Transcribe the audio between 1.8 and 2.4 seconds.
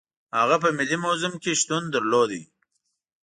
درلود.